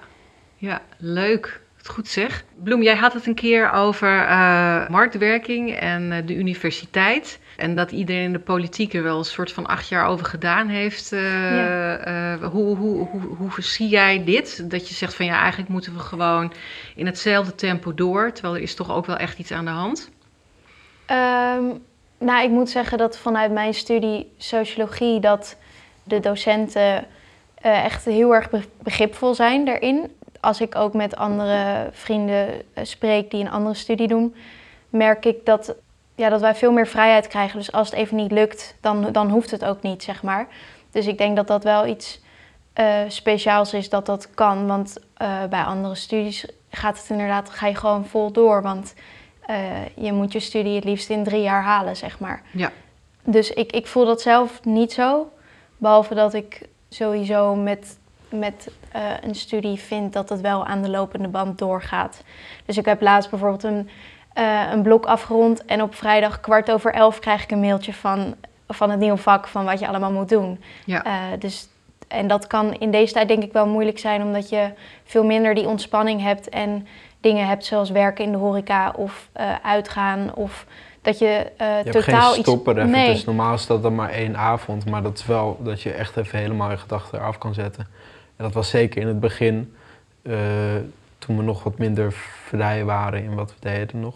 [0.56, 1.60] ja, leuk.
[1.84, 2.44] Goed zeg.
[2.62, 7.40] Bloem, jij had het een keer over eh, marktwerking en eh, de universiteit.
[7.56, 10.68] En dat iedereen in de politiek er wel een soort van acht jaar over gedaan
[10.68, 11.12] heeft.
[11.12, 11.20] Eh,
[11.56, 11.96] Ja.
[11.96, 14.70] eh, hoe, hoe, hoe, hoe zie jij dit?
[14.70, 16.52] Dat je zegt van ja, eigenlijk moeten we gewoon
[16.94, 18.32] in hetzelfde tempo door.
[18.32, 20.10] Terwijl er is toch ook wel echt iets aan de hand.
[21.06, 21.64] Ehm,
[22.18, 25.56] nou, ik moet zeggen dat vanuit mijn studie sociologie dat
[26.02, 27.06] de docenten
[27.54, 30.16] eh, echt heel erg be- begripvol zijn daarin.
[30.40, 34.34] Als ik ook met andere vrienden eh, spreek die een andere studie doen,
[34.90, 35.74] merk ik dat,
[36.14, 37.58] ja, dat wij veel meer vrijheid krijgen.
[37.58, 40.46] Dus als het even niet lukt, dan, dan hoeft het ook niet, zeg maar.
[40.90, 42.20] Dus ik denk dat dat wel iets
[42.72, 44.66] eh, speciaals is dat dat kan.
[44.66, 44.96] Want
[45.50, 48.62] bij andere studies gaat het inderdaad, ga je gewoon vol door.
[48.62, 48.94] Want
[49.94, 52.42] je moet je studie het liefst in drie jaar halen, zeg maar.
[52.50, 52.72] Ja.
[53.24, 55.30] Dus ik, ik voel dat zelf niet zo.
[55.76, 60.90] Behalve dat ik sowieso met, met eh, een studie vind dat het wel aan de
[60.90, 62.22] lopende band doorgaat.
[62.64, 63.88] Dus ik heb laatst bijvoorbeeld een,
[64.32, 65.64] eh, een blok afgerond.
[65.64, 68.34] En op vrijdag kwart over elf krijg ik een mailtje van,
[68.68, 70.62] van het nieuwe vak van wat je allemaal moet doen.
[70.84, 71.04] Ja.
[71.04, 71.68] Eh, dus,
[72.08, 74.70] en dat kan in deze tijd denk ik wel moeilijk zijn, omdat je
[75.04, 76.86] veel minder die ontspanning hebt en
[77.20, 80.66] dingen hebt zoals werken in de horeca of eh, uitgaan of
[81.02, 81.26] dat je
[81.56, 82.80] eh, Je hebt totaal geen stopper iets...
[82.82, 82.92] even.
[82.92, 84.86] Nee, Dus normaal is dat dan maar één avond.
[84.90, 87.86] Maar dat is wel dat je echt even helemaal je gedachten eraf kan zetten.
[88.36, 89.74] En dat was zeker in het begin,
[90.22, 90.34] eh,
[91.18, 92.12] toen we nog wat minder
[92.46, 94.14] vrij waren in wat we deden nog.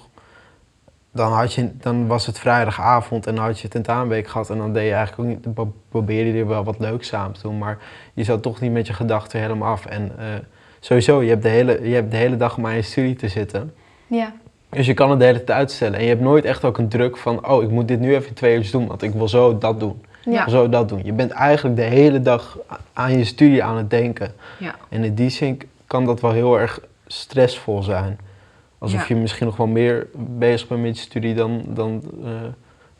[1.13, 4.51] Dan, had je, dan was het vrijdagavond en dan had je tentamenweek gehad.
[4.51, 7.33] En dan deed je eigenlijk ook niet, pro- probeerde je er wel wat leuks samen
[7.33, 7.59] te doen.
[7.59, 7.79] Maar
[8.15, 9.87] je zat toch niet met je gedachten helemaal af.
[9.87, 10.13] En
[10.83, 13.29] sowieso, je hebt, de hele, je hebt de hele dag om aan je studie te
[13.29, 13.73] zitten.
[14.07, 14.33] ja.
[14.71, 15.95] Dus je kan het de hele tijd uitstellen.
[15.99, 18.35] En je hebt nooit echt ook een druk van, oh, ik moet dit nu even
[18.35, 20.03] twee uur doen, want ik wil zo dat doen.
[20.25, 20.45] Ik Ja.
[20.45, 21.01] wil zo dat doen.
[21.05, 22.59] Je bent eigenlijk de hele dag
[22.93, 24.33] aan je studie aan het denken.
[24.59, 24.75] Ja.
[24.89, 28.19] En in die zin kan dat wel heel erg stressvol zijn.
[28.79, 29.15] Alsof Ja.
[29.15, 32.31] je misschien nog wel meer bezig bent met je studie dan, dan eh,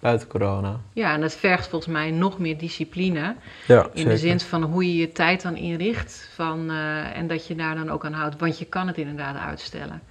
[0.03, 0.81] buiten corona.
[0.93, 3.35] ja, en dat vergt volgens mij nog meer discipline.
[3.67, 6.29] Ja, In de zin van hoe je je tijd dan inricht.
[6.35, 8.39] Van, eh, en dat je daar dan ook aan houdt.
[8.41, 10.03] Want je kan het inderdaad uitstellen.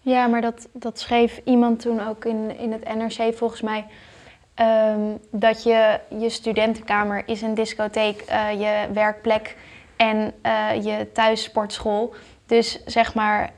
[0.00, 3.86] Ja, maar dat, dat schreef iemand toen ook in, in het NRC volgens mij.
[4.54, 5.00] ehm,
[5.30, 9.56] dat je, je studentenkamer is een discotheek, eh, je werkplek
[9.96, 12.14] en eh, je thuissportschool.
[12.46, 13.52] Dus zeg maar,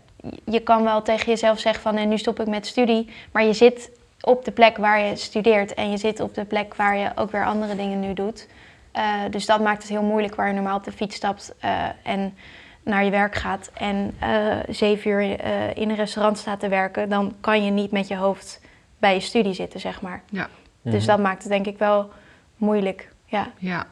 [0.45, 3.09] je kan wel tegen jezelf zeggen van en nu stop ik met studie.
[3.33, 3.90] Maar je zit
[4.23, 7.31] op de plek waar je studeert en je zit op de plek waar je ook
[7.31, 8.49] weer andere dingen nu doet.
[8.93, 11.89] Eh, dus dat maakt het heel moeilijk waar je normaal op de fiets stapt eh,
[12.03, 12.35] en
[12.83, 17.09] naar je werk gaat en eh, zeven uur eh, in een restaurant staat te werken,
[17.09, 18.61] dan kan je niet met je hoofd
[18.99, 20.23] bij je studie zitten, zeg maar.
[20.31, 20.49] Ja.
[20.83, 20.95] Mhm.
[20.95, 22.11] Dus dat maakt het denk ik wel
[22.57, 23.09] moeilijk.
[23.27, 23.87] Ja, Ja.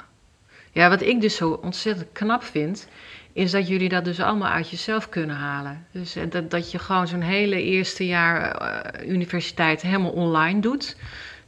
[0.72, 2.88] ja, wat ik dus zo ontzettend knap vind,
[3.32, 5.86] is dat jullie dat dus allemaal uit jezelf kunnen halen.
[5.90, 10.96] Dus eh, dat, dat je gewoon zo'n hele eerste jaar eh, universiteit helemaal online doet.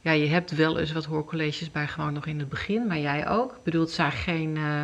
[0.01, 3.27] Ja, je hebt wel eens wat hoorcolleges bij gewoon nog in het begin, maar jij
[3.29, 3.51] ook.
[3.51, 4.57] Ik bedoel, het geen...
[4.57, 4.83] eh,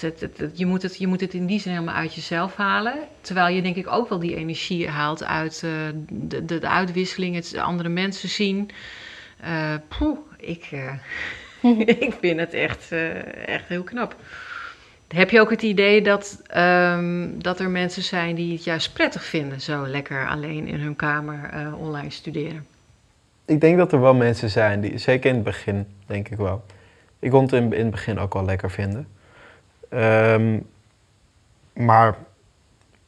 [0.00, 2.94] het, het, je, moet het, je moet het in die zin helemaal uit jezelf halen.
[3.20, 5.60] Terwijl je denk ik ook wel die energie haalt uit
[6.08, 8.70] de, de, uitwisseling, het andere mensen zien.
[9.40, 10.68] Eh poeh, ik,
[12.06, 12.92] ik vind het echt,
[13.46, 14.16] echt heel knap.
[15.08, 19.24] Heb je ook het idee dat, ehm, dat er mensen zijn die het juist prettig
[19.24, 22.66] vinden, zo lekker alleen in hun kamer eh, online studeren?
[23.44, 26.64] Ik denk dat er wel mensen zijn, die, zeker in het begin, denk ik wel.
[27.18, 29.08] Ik kon het in, in het begin ook wel lekker vinden.
[29.88, 30.58] Ehm,
[31.72, 32.16] maar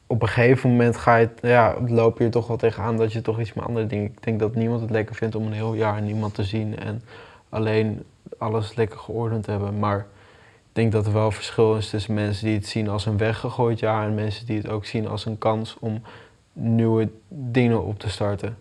[0.07, 3.21] op een gegeven moment ga je, ja, loop je er toch wel tegenaan dat je
[3.21, 4.05] toch iets met andere dingen...
[4.05, 7.01] Ik denk dat niemand het lekker vindt om een heel jaar niemand te zien en
[7.49, 8.03] alleen
[8.37, 9.79] alles lekker geordend te hebben.
[9.79, 10.05] Maar
[10.79, 14.07] denk dat er wel verschil is tussen mensen die het zien als een weggegooid jaar
[14.07, 16.01] en mensen die het ook zien als een kans om
[16.53, 18.57] nieuwe dingen op te starten.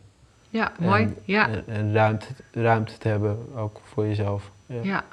[0.51, 1.03] Ja, mooi.
[1.03, 1.49] En, ja.
[1.49, 4.51] en, en ruimte, ruimte te hebben, ook voor jezelf.
[4.67, 4.81] Ja.
[4.83, 5.05] Ja,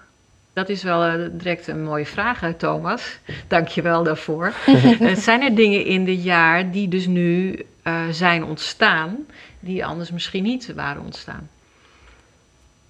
[0.54, 3.20] dat is wel eh, direct een mooie vraag, Thomas.
[3.48, 4.54] Dank je wel daarvoor.
[5.00, 9.18] Eh, zijn er dingen in dit jaar die dus nu eh, zijn ontstaan,
[9.60, 11.50] die anders misschien niet waren ontstaan?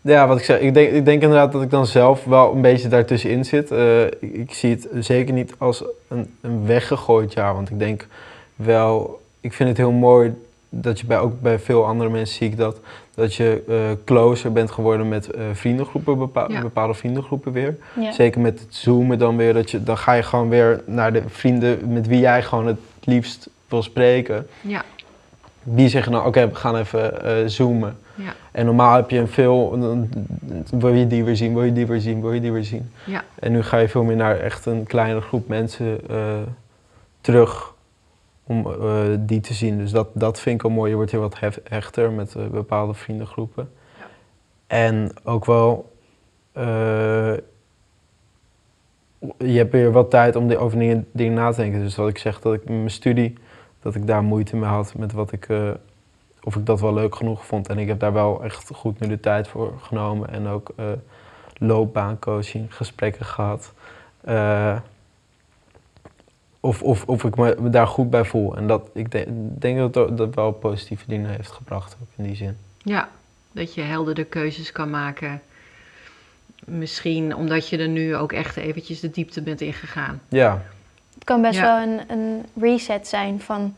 [0.07, 2.61] Ja, wat ik zeg, ik denk, ik denk inderdaad dat ik dan zelf wel een
[2.61, 3.71] beetje daartussenin zit.
[3.71, 8.07] Eh, ik, ik zie het zeker niet als een, een weggegooid jaar, want ik denk
[8.55, 10.33] wel, ik vind het heel mooi
[10.69, 12.79] dat je bij, ook bij veel andere mensen zie ik dat,
[13.15, 16.61] dat je eh, closer bent geworden met eh, vriendengroepen, Ja.
[16.61, 17.77] bepaalde vriendengroepen weer.
[17.99, 18.11] Ja.
[18.11, 21.21] Zeker met het zoomen dan weer, dat je, dan ga je gewoon weer naar de
[21.27, 24.47] vrienden met wie jij gewoon het liefst wil spreken.
[24.61, 24.83] Ja,
[25.63, 27.97] Die zeggen dan, oké, we gaan even zoomen.
[28.15, 30.09] Ja, En normaal heb je een veel, dan
[30.79, 32.91] wil je die weer zien, wil je die weer zien, wil je die weer zien.
[33.05, 36.41] ja, En nu ga je veel meer naar echt een kleinere groep mensen eh,
[37.21, 37.73] terug
[38.43, 39.77] om eh, die te zien.
[39.77, 40.89] Dus dat, dat vind ik al mooi.
[40.89, 43.69] Je wordt heel wat hef- hechter met eh, bepaalde vriendengroepen.
[43.99, 44.05] Ja.
[44.67, 45.91] En ook wel,
[49.37, 51.79] je hebt weer wat tijd om over dingen, dingen na te denken.
[51.79, 53.33] Dus wat ik zeg, dat ik mijn studie,
[53.81, 55.47] dat ik daar moeite mee had met wat ik,
[56.45, 57.69] of ik dat wel leuk genoeg vond.
[57.69, 60.85] En ik heb daar wel echt goed nu de tijd voor genomen en ook eh,
[61.57, 63.73] loopbaancoaching, gesprekken gehad.
[64.21, 64.75] Eh,
[66.59, 68.55] of, of, of ik me, daar goed bij voel.
[68.57, 69.27] En dat, ik denk,
[69.61, 72.57] denk dat dat dat wel positieve dingen heeft gebracht, ook in die zin.
[72.77, 73.09] ja.
[73.51, 75.41] Dat je heldere keuzes kan maken.
[76.65, 80.21] Misschien omdat je er nu ook echt eventjes de diepte bent ingegaan.
[80.29, 80.61] Ja,
[81.13, 81.61] Het kan best Ja.
[81.63, 83.75] wel een, een reset zijn van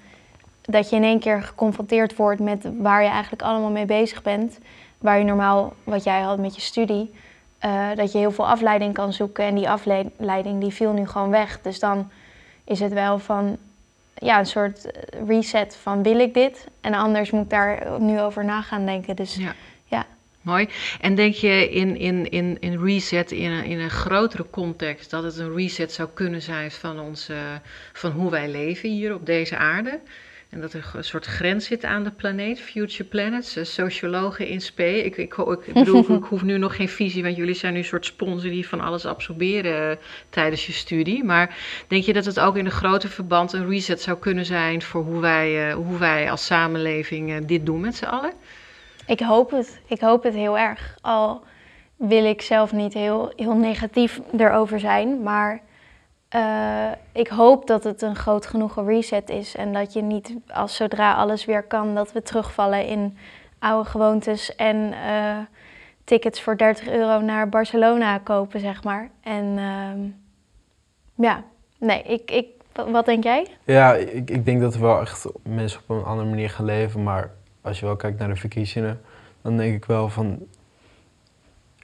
[0.68, 4.60] dat je in één keer geconfronteerd wordt met waar je eigenlijk allemaal mee bezig bent.
[4.98, 7.14] Waar je normaal, wat jij had met je studie,
[7.58, 9.46] eh, dat je heel veel afleiding kan zoeken.
[9.46, 11.62] En die afleiding die viel nu gewoon weg.
[11.62, 12.12] Dus dan
[12.64, 13.58] is het wel van
[14.14, 14.92] ja, een soort
[15.28, 16.68] reset van wil ik dit?
[16.82, 19.16] En anders moet ik daar nu over na gaan denken.
[19.16, 19.54] Dus Ja.
[19.86, 20.06] Ja.
[20.42, 20.70] Mooi.
[21.02, 25.24] En denk je in, in, in, in reset in een, in een grotere context dat
[25.24, 27.38] het een reset zou kunnen zijn van, ons, eh,
[27.94, 30.00] van hoe wij leven hier op deze aarde?
[30.50, 34.62] En dat er een soort grens zit aan de planeet, Future Planets, eh, sociologen in
[34.62, 35.04] spe.
[35.04, 37.86] Ik, ik, ik bedoel, ik hoef nu nog geen visie, want jullie zijn nu een
[37.86, 39.98] soort sponsor die van alles absorberen eh,
[40.30, 41.24] tijdens je studie.
[41.24, 41.58] Maar
[41.88, 45.04] denk je dat het ook in een groter verband een reset zou kunnen zijn voor
[45.04, 48.34] hoe wij, eh, hoe wij als samenleving dit doen met z'n allen?
[49.08, 49.82] Ik hoop het.
[49.88, 50.98] Ik hoop het heel erg.
[51.02, 51.44] Al
[51.96, 55.24] wil ik zelf niet heel, heel negatief erover zijn.
[55.24, 55.62] Maar
[56.30, 59.56] eh, ik hoop dat het een groot genoeg reset is.
[59.56, 63.18] En dat je niet, als zodra alles weer kan, dat we terugvallen in
[63.60, 64.56] oude gewoontes.
[64.56, 65.38] En eh,
[66.04, 69.10] tickets voor 30 euro naar Barcelona kopen, zeg maar.
[69.24, 70.00] En ehm,
[71.26, 71.44] ja,
[71.80, 72.48] nee, ik, ik,
[72.92, 73.48] wat denk jij?
[73.64, 77.04] ja ik, ik denk dat er wel echt mensen op een andere manier gaan leven.
[77.04, 79.02] Maar als je wel kijkt naar de verkiezingen,
[79.42, 80.40] dan denk ik wel van...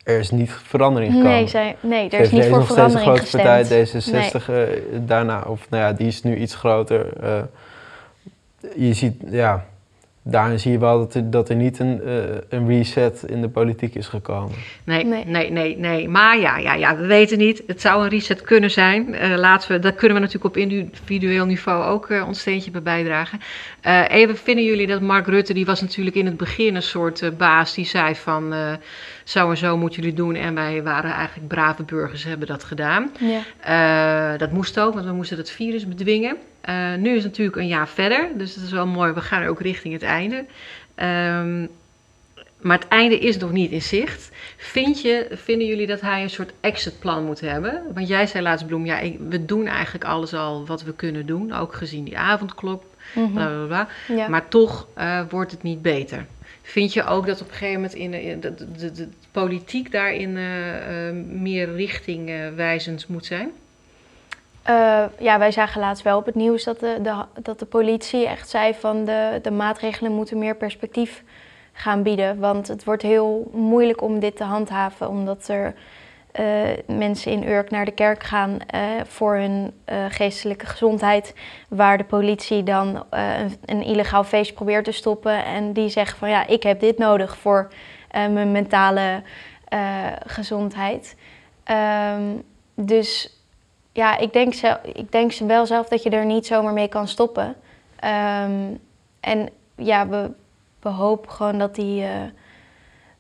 [0.04, 1.32] Er is niet verandering gekomen.
[1.34, 4.34] Nee, zij, nee, er is niet voor nog steeds een verandering grote partij, gestemd.
[4.44, 4.58] D66 eh,
[5.06, 7.14] daarna, of nou ja, die is nu iets groter.
[7.22, 7.42] eh,
[8.76, 9.66] je ziet, ja,
[10.26, 12.14] daarin zie je wel dat er, dat er niet een, eh,
[12.50, 14.52] een reset in de politiek is gekomen.
[14.84, 15.52] Nee, nee, Nee.
[15.52, 17.64] nee, nee, Maar ja, ja, ja, we weten niet.
[17.68, 19.16] Het zou een reset kunnen zijn.
[19.16, 22.82] Eh, laten we, daar kunnen we natuurlijk op individueel niveau ook eh, ons steentje bij
[22.82, 23.40] bijdragen.
[23.82, 27.38] Eh, even, vinden jullie dat Mark Rutte, die was natuurlijk in het begin een soort
[27.38, 28.72] baas, die zei van eh,
[29.24, 30.36] zo en zo moeten jullie doen.
[30.36, 33.12] En wij waren eigenlijk brave burgers, hebben dat gedaan.
[33.20, 33.40] Ja.
[34.34, 36.38] Eh, dat moest ook, want we moesten het virus bedwingen.
[36.62, 39.12] Eh, nu is het natuurlijk een jaar verder, dus dat is wel mooi.
[39.14, 40.46] We gaan ook richting het einde.
[40.96, 41.66] Ehm,
[42.62, 44.30] maar het einde is nog niet in zicht.
[44.58, 47.84] Vind je, vinden jullie dat hij een soort exitplan moet hebben?
[47.94, 51.26] Want jij zei laatst, Bloem, ja, ik- we doen eigenlijk alles al wat we kunnen
[51.26, 51.54] doen.
[51.54, 52.84] Ook gezien die avondklok,
[53.16, 53.32] Mhm.
[53.34, 53.88] bla bla bla.
[54.16, 54.28] ja.
[54.28, 56.26] Maar toch eh, wordt het niet beter.
[56.74, 61.08] Vind je ook dat op een gegeven moment in de, de, de, politiek daarin eh,
[61.08, 63.52] eh, meer richtingwijzend moet zijn?
[64.64, 68.28] Eh, ja, wij zagen laatst wel op het nieuws dat de, de, dat de politie
[68.28, 71.24] echt zei van de, de maatregelen moeten meer perspectief
[71.74, 72.40] gaan bieden.
[72.40, 75.74] Want het wordt heel moeilijk om dit te handhaven, omdat er eh,
[76.88, 81.36] mensen in Urk naar de kerk gaan eh, voor hun eh, geestelijke gezondheid.
[81.68, 85.46] Waar de politie dan eh, een, een illegaal feest probeert te stoppen.
[85.46, 87.72] En die zeggen van ja, ik heb dit nodig voor
[88.14, 89.22] eh, mijn mentale
[89.68, 91.16] eh, gezondheid.
[91.64, 92.24] Ehm,
[92.76, 93.38] dus
[93.92, 96.88] ja, ik denk, zelf, ik denk ze wel zelf dat je er niet zomaar mee
[96.88, 97.56] kan stoppen.
[98.00, 98.76] Ehm,
[99.20, 100.32] en ja, we,
[100.80, 102.22] we hopen gewoon dat die, eh,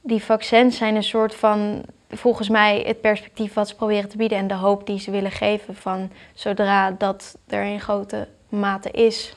[0.02, 1.84] die vaccins zijn een soort van
[2.15, 5.32] volgens mij het perspectief wat ze proberen te bieden en de hoop die ze willen
[5.32, 9.36] geven van zodra dat er in grote mate is,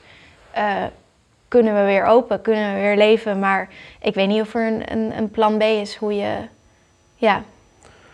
[0.51, 0.83] eh,
[1.47, 3.39] kunnen we weer open, kunnen we weer leven.
[3.39, 3.69] Maar
[4.01, 6.37] ik weet niet of er een, een, een plan B is hoe je,
[7.15, 7.43] ja,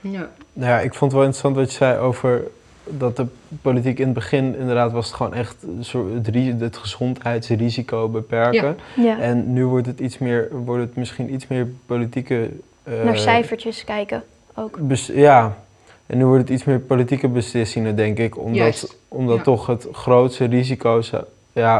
[0.01, 0.29] Ja.
[0.53, 2.43] Nou ja, ik vond het wel interessant wat je zei over
[2.83, 3.25] dat de
[3.61, 8.77] politiek in het begin inderdaad was het gewoon echt het, het gezondheidsrisico beperken.
[8.95, 9.19] ja.
[9.19, 12.49] En nu wordt het iets meer, wordt het misschien iets meer politieke.
[12.83, 14.23] eh, naar cijfertjes kijken
[14.55, 14.87] ook.
[14.87, 15.57] bes- ja,
[16.05, 19.43] en nu wordt het iets meer politieke beslissingen, denk ik, omdat, Juist, omdat ja.
[19.43, 21.79] toch het grootste risico, zou- ja,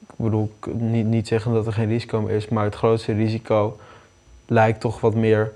[0.00, 3.76] ik bedoel, niet, niet zeggen dat er geen risico meer is, maar het grootste risico
[4.46, 5.52] lijkt toch wat meer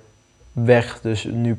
[0.52, 1.00] weg.
[1.00, 1.58] Dus nu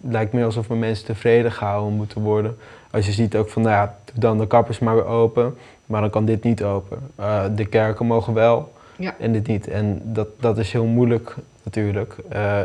[0.00, 2.56] lijkt meer alsof we mensen tevreden gehouden moeten worden.
[2.90, 6.00] Als je ziet ook van, nou ja, doe dan de kappers maar weer open, maar
[6.00, 6.98] dan kan dit niet open.
[7.16, 9.14] Eh, de kerken mogen wel Ja.
[9.18, 9.68] en dit niet.
[9.68, 11.34] En dat, dat is heel moeilijk
[11.66, 12.16] natuurlijk.
[12.28, 12.60] Eh,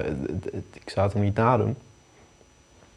[0.73, 1.75] ik zou het hem niet nadoen.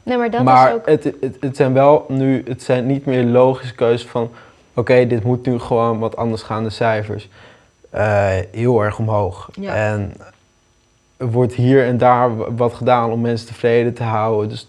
[0.03, 0.87] Nee, maar dat maar is ook.
[0.87, 4.31] het, het, het zijn wel nu, het zijn niet meer logische keuzes van,
[4.75, 7.29] oké, dit moet nu gewoon wat anders gaan, de cijfers.
[7.91, 9.49] Eh, heel erg omhoog.
[9.53, 9.75] Ja.
[9.75, 10.13] En
[11.17, 14.49] er wordt hier en daar wat gedaan om mensen tevreden te houden.
[14.49, 14.67] Dus,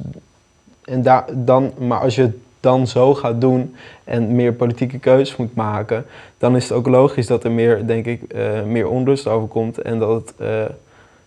[0.83, 5.35] en daar, dan, maar als je het dan zo gaat doen en meer politieke keuzes
[5.35, 6.05] moet maken,
[6.37, 9.81] dan is het ook logisch dat er meer, denk ik, eh, meer onrust over komt
[9.81, 10.69] en dat, het,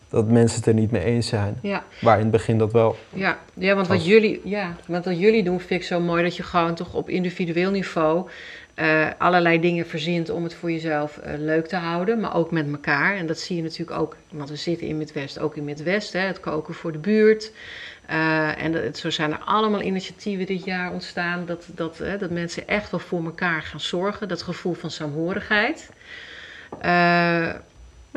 [0.08, 1.58] dat mensen het er niet mee eens zijn.
[1.62, 1.84] Ja.
[2.00, 2.96] Waar in het begin dat wel.
[3.12, 6.36] Ja, ja, want wat jullie, ja, want wat jullie doen vind ik zo mooi dat
[6.36, 8.28] je gewoon toch op individueel niveau
[8.78, 12.66] eh, allerlei dingen verzint om het voor jezelf eh, leuk te houden, maar ook met
[12.70, 13.16] elkaar.
[13.16, 16.20] En dat zie je natuurlijk ook, want we zitten in Midwest, ook in Midwest, hè,
[16.20, 17.52] het koken voor de buurt.
[18.06, 22.30] Eh, en dat, zo zijn er allemaal initiatieven dit jaar ontstaan dat, dat, hè, dat
[22.30, 24.28] mensen echt wel voor elkaar gaan zorgen.
[24.28, 25.90] Dat gevoel van saamhorigheid.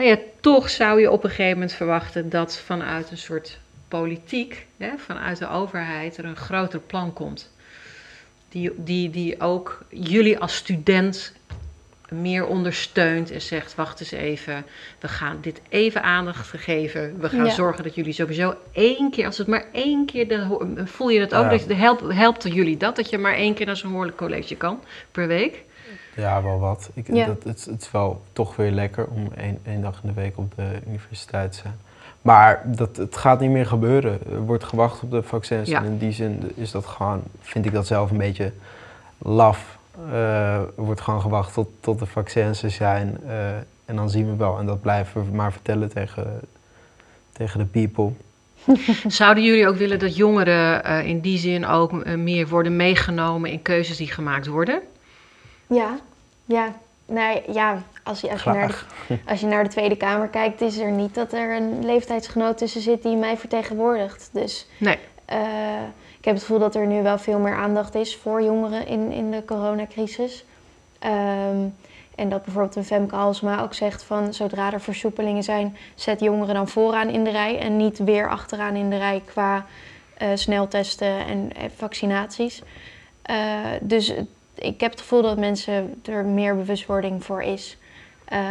[0.02, 4.68] Maar ja, toch zou je op een gegeven moment verwachten dat vanuit een soort politiek,
[4.78, 7.54] hè, vanuit de overheid, er een groter plan komt.
[8.50, 11.34] Die, die, die ook jullie als student
[12.10, 14.66] meer ondersteunt en zegt: Wacht eens even,
[15.00, 17.20] we gaan dit even aandacht geven.
[17.20, 17.52] We gaan Ja.
[17.52, 21.34] zorgen dat jullie sowieso één keer, als het maar één keer, dan voel je dat
[21.34, 21.44] ook.
[21.44, 21.50] Ja.
[21.50, 24.56] Dat je, helpt, helpt jullie dat, dat je maar één keer naar zo'n hoorlijk college
[24.56, 25.64] kan per week?
[26.16, 26.90] Ja, wel wat.
[26.94, 27.26] Ik, Ja.
[27.26, 30.38] dat, het, het is wel toch weer lekker om één, één dag in de week
[30.38, 31.80] op de universiteit te zijn.
[32.22, 34.20] Maar dat, het gaat niet meer gebeuren.
[34.32, 35.70] Er wordt gewacht op de vaccins.
[35.70, 35.80] Ja.
[35.80, 38.52] En in die zin is dat gewoon, vind ik dat zelf een beetje
[39.18, 39.78] laf.
[40.12, 43.18] Eh, er wordt gewoon gewacht tot, tot de vaccins er zijn.
[43.28, 43.50] eh,
[43.86, 44.60] en dan zien we wel.
[44.60, 46.40] En dat blijven we maar vertellen tegen,
[47.32, 48.12] tegen de people.
[49.08, 53.62] Zouden jullie ook willen dat jongeren eh, in die zin ook meer worden meegenomen in
[53.62, 54.82] keuzes die gemaakt worden?
[55.76, 55.98] Ja,
[56.46, 56.74] ja.
[57.06, 58.68] Nee, ja, als je, als, je naar
[59.08, 62.58] de, als je naar de Tweede Kamer kijkt, is er niet dat er een leeftijdsgenoot
[62.58, 64.30] tussen zit die mij vertegenwoordigt.
[64.34, 64.98] Dus Nee.
[65.26, 65.38] eh,
[66.18, 69.12] ik heb het gevoel dat er nu wel veel meer aandacht is voor jongeren in,
[69.12, 70.46] in de coronacrisis.
[71.00, 71.68] Ehm,
[72.16, 76.56] en dat bijvoorbeeld een Femke Halsema ook zegt van zodra er versoepelingen zijn, zet jongeren
[76.56, 79.66] dan vooraan in de rij en niet weer achteraan in de rij qua
[80.18, 82.62] eh, sneltesten en eh, vaccinaties.
[83.22, 83.36] Eh,
[83.82, 84.28] dus het-
[84.62, 87.78] ik heb het gevoel dat mensen er meer bewustwording voor is.
[88.32, 88.42] Ehm,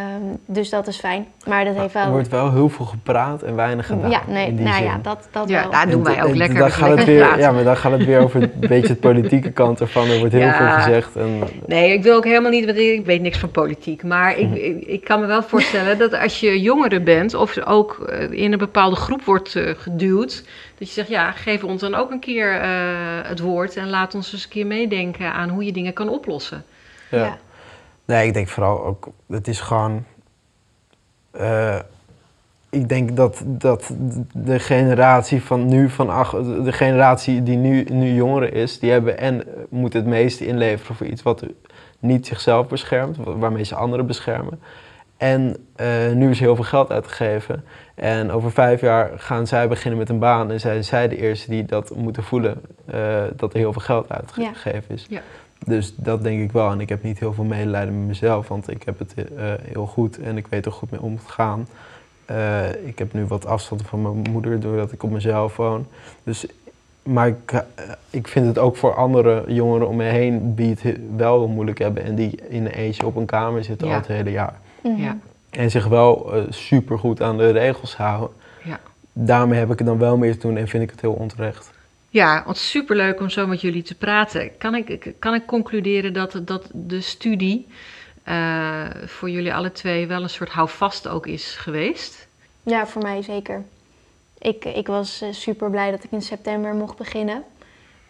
[0.47, 1.27] dus dat is fijn.
[1.47, 2.11] Maar dat heeft Er wel.
[2.11, 4.11] wordt wel heel veel gepraat en weinig gedaan.
[4.11, 4.85] ja, nee, in die nou zin.
[4.87, 5.71] ja, dat, dat Ja, wel.
[5.71, 6.59] daar doen wij ook en lekker.
[6.59, 7.40] dan gaat het lekker weer, praten.
[7.40, 10.09] Ja, maar dan gaat het weer over een beetje het politieke kant ervan.
[10.11, 10.57] Er wordt heel Ja.
[10.57, 11.16] veel gezegd.
[11.16, 14.03] En, Nee, ik wil ook helemaal niet, want ik weet niks van politiek.
[14.03, 17.99] Maar ik, ik, ik kan me wel voorstellen dat als je jongere bent of ook
[18.09, 20.45] eh, in een bepaalde groep wordt eh, geduwd,
[20.79, 22.69] dat je zegt, ja, geef ons dan ook een keer eh,
[23.23, 26.64] het woord en laat ons eens een keer meedenken aan hoe je dingen kan oplossen.
[27.11, 27.19] ja.
[27.19, 27.38] Ja.
[28.11, 30.05] Nee, ik denk vooral ook, het is gewoon.
[31.31, 31.79] eh,
[32.70, 33.90] ik denk dat, dat
[34.33, 36.31] de generatie van nu, van ach,
[36.64, 41.07] de generatie die nu, nu jongeren is, die hebben en moet het meeste inleveren voor
[41.07, 41.44] iets wat
[41.99, 44.61] niet zichzelf beschermt, wa- waarmee ze anderen beschermen.
[45.16, 47.64] En eh, nu is heel veel geld uitgegeven.
[47.94, 50.51] En over vijf jaar gaan zij beginnen met een baan.
[50.51, 52.61] En zijn zij de eerste die dat moeten voelen.
[52.87, 55.07] eh, dat er heel veel geld uitgegeven is.
[55.09, 55.20] Ja.
[55.66, 56.70] Dus dat denk ik wel.
[56.70, 58.49] En ik heb niet heel veel medelijden met mezelf.
[58.49, 60.18] Want ik heb het eh, heel goed.
[60.18, 61.66] En ik weet er goed mee om te gaan.
[62.25, 64.61] Eh, ik heb nu wat afstand van mijn moeder.
[64.61, 65.87] Doordat ik op mezelf woon.
[66.23, 66.46] Dus,
[67.03, 67.61] maar ik, eh,
[68.11, 70.55] ik vind het ook voor andere jongeren om me heen.
[70.55, 72.05] Die het he- wel heel moeilijk hebben.
[72.05, 73.92] En die in een eentje op een kamer zitten Ja.
[73.92, 74.59] al het hele jaar.
[74.83, 75.01] Mhm.
[75.03, 75.16] Ja.
[75.51, 78.29] En zich wel super goed aan de regels houden.
[78.64, 78.81] Ja.
[79.12, 81.70] Daarmee heb ik het dan wel meer te doen en vind ik het heel onterecht.
[82.12, 84.57] Ja, want superleuk om zo met jullie te praten.
[84.59, 87.66] Kan ik, kan ik concluderen dat, dat de studie
[88.23, 92.29] eh, voor jullie alle twee wel een soort houvast ook is geweest?
[92.62, 93.64] Ja, voor mij zeker.
[94.38, 97.44] ik, ik was super blij dat ik in september mocht beginnen.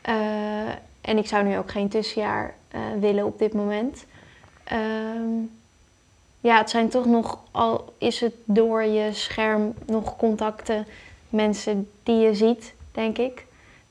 [0.00, 0.68] Eh,
[1.00, 4.06] en ik zou nu ook geen tussenjaar eh, willen op dit moment.
[4.64, 5.42] Ehm,
[6.40, 10.86] ja, het zijn toch nog, al is het door je scherm nog contacten,
[11.28, 13.48] mensen die je ziet, denk ik.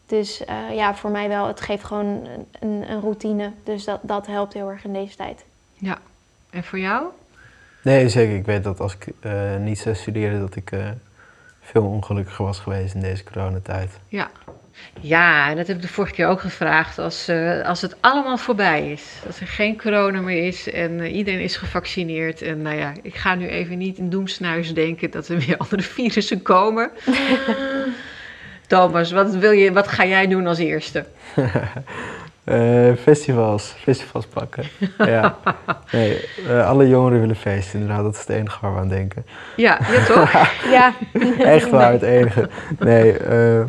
[0.10, 2.28] Dus eh, ja, voor mij wel, het geeft gewoon
[2.60, 3.52] een, een, routine.
[3.63, 5.45] Dus dat, dat helpt heel erg in deze tijd.
[5.74, 5.98] Ja.
[6.50, 7.06] En voor jou?
[7.82, 8.36] Nee, zeker.
[8.36, 10.89] Ik weet dat als ik eh, niet zou studeren, dat ik eh,
[11.62, 14.00] veel ongelukkiger was geweest in deze coronatijd.
[14.08, 14.30] Ja.
[15.02, 17.00] Ja, en dat heb ik de vorige keer ook gevraagd.
[17.00, 21.39] Als, eh, als het allemaal voorbij is, als er geen corona meer is en iedereen
[21.39, 22.41] is gevaccineerd.
[22.41, 25.82] En nou ja, ik ga nu even niet in doemsnuis denken dat er weer andere
[25.82, 26.91] virussen komen.
[28.70, 31.06] Thomas, wat, wil je, wat ga jij doen als eerste?
[32.44, 34.64] Eh, festivals, festivals pakken.
[34.98, 35.36] ja.
[35.92, 38.04] Nee, eh, alle jongeren willen feesten, inderdaad.
[38.04, 39.26] Dat is het enige waar we aan denken.
[39.56, 40.32] Ja, ja toch?
[40.78, 40.94] Ja,
[41.40, 42.50] Echt waar, het enige.
[42.80, 43.62] Nee, eh,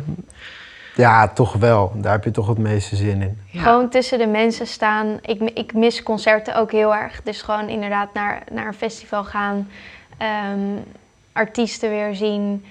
[0.95, 1.91] ja, toch wel.
[1.95, 3.41] Daar heb je toch het meeste zin in.
[3.45, 3.61] Ja.
[3.61, 5.19] Gewoon tussen de mensen staan.
[5.21, 7.21] Ik, ik mis concerten ook heel erg.
[7.23, 9.69] Dus gewoon inderdaad naar, naar een festival gaan.
[10.17, 10.59] ehm,
[11.33, 12.65] artiesten weer zien.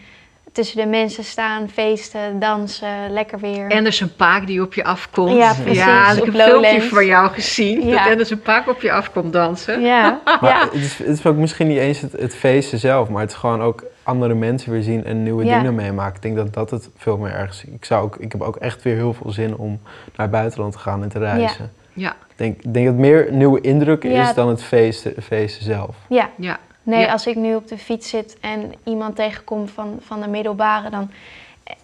[0.52, 3.68] Tussen de mensen staan, feesten, dansen, lekker weer.
[3.70, 5.36] Anderson Paak die op je afkomt.
[5.36, 7.86] Ja, precies, Ja, ik op heb een filmpje van jou gezien.
[7.86, 8.02] Ja.
[8.02, 9.80] Dat Anderson Paak op je afkomt dansen.
[9.80, 10.60] Ja, Maar ja.
[10.64, 13.36] het, is, het is ook misschien niet eens het, het feesten zelf, maar het is
[13.36, 15.56] gewoon ook andere mensen weer zien en nieuwe Ja.
[15.56, 16.14] dingen meemaken.
[16.16, 17.64] Ik denk dat dat het veel meer ergens.
[17.64, 19.80] Ik, zou ook, ik heb ook echt weer heel veel zin om
[20.16, 21.72] naar het buitenland te gaan en te reizen.
[21.92, 24.28] Ja, Ik denk, ik denk dat het meer nieuwe indrukken Ja.
[24.28, 25.96] is dan het feesten, feesten zelf.
[26.08, 26.30] ja.
[26.36, 26.58] ja.
[26.90, 27.12] Nee, Ja.
[27.12, 31.10] als ik nu op de fiets zit en iemand tegenkom van, van de middelbare, dan,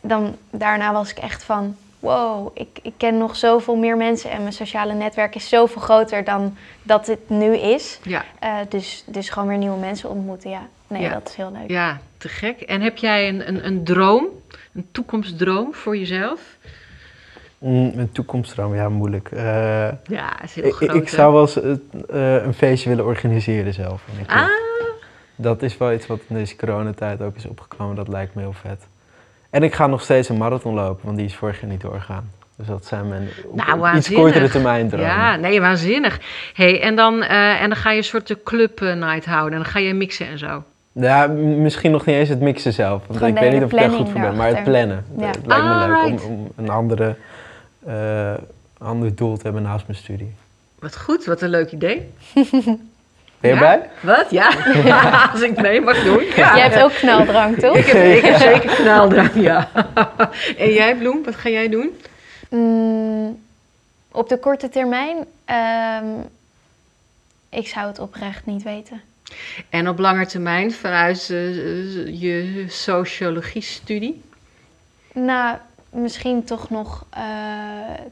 [0.00, 4.40] dan daarna was ik echt van, wow, ik, ik ken nog zoveel meer mensen en
[4.40, 7.98] mijn sociale netwerk is zoveel groter dan dat het nu is.
[8.02, 8.24] ja.
[8.38, 10.62] Eh, dus, dus gewoon weer nieuwe mensen ontmoeten, ja.
[10.88, 11.12] Nee, Ja.
[11.12, 11.70] dat is heel leuk.
[11.70, 12.60] Ja, te gek.
[12.60, 14.26] En heb jij een, een, een droom,
[14.74, 16.40] een toekomstdroom voor jezelf?
[17.58, 19.28] Mm, een toekomstdroom, ja, moeilijk.
[19.30, 19.42] Eh,
[20.04, 20.94] Ja, is heel ik, groot.
[20.94, 21.16] ik hè?
[21.16, 21.60] zou wel eens
[22.08, 24.02] eh, een feestje willen organiseren zelf.
[24.20, 24.46] Ik, Ah,
[25.36, 27.96] Dat is wel iets wat in deze coronatijd ook is opgekomen.
[27.96, 28.86] Dat lijkt me heel vet.
[29.50, 32.30] En ik ga nog steeds een marathon lopen, want die is vorig jaar niet doorgegaan.
[32.56, 35.06] Dus dat zijn mijn Nou, iets kortere termijn dromen.
[35.06, 36.20] ja, nee, waanzinnig.
[36.52, 39.52] Hey, en, dan, eh, en dan ga je een soort de club eh, night houden
[39.52, 40.62] en dan ga je mixen en zo.
[40.92, 43.02] Ja, misschien nog niet eens het mixen zelf.
[43.06, 44.36] Want Gewoon ik weet niet of ik daar goed voor ben.
[44.36, 45.04] Maar het plannen.
[45.18, 45.26] Ja.
[45.26, 47.16] Het lijkt me leuk om, om een andere,
[47.86, 48.34] eh,
[48.78, 50.34] ander doel te hebben naast mijn studie.
[50.78, 52.10] Wat goed, wat een leuk idee.
[53.46, 53.78] Ben je Ja?
[53.78, 53.88] bij?
[54.00, 54.30] Wat?
[54.30, 54.48] Ja,
[55.32, 56.24] als ik mee mag doen.
[56.36, 56.56] Ja.
[56.56, 57.76] Jij hebt ook knaldrang, toch?
[57.76, 59.68] Ik heb, ik heb zeker knaldrang, ja.
[60.58, 62.00] en jij, Bloem, wat ga jij doen?
[62.50, 63.42] Mm,
[64.12, 66.06] op de korte termijn, ehm,
[67.50, 69.00] ik zou het oprecht niet weten.
[69.70, 74.22] En op lange termijn vanuit je sociologie-studie?
[75.12, 75.56] Nou,
[75.96, 77.22] misschien toch nog eh,